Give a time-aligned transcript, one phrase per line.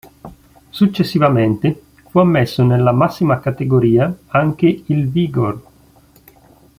[0.71, 5.61] Successivamente fu ammesso nella massima categoria anche il Vigor.